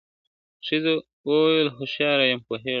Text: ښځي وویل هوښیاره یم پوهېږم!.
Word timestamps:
ښځي 0.65 0.93
وویل 1.27 1.67
هوښیاره 1.77 2.23
یم 2.31 2.41
پوهېږم!. 2.47 2.69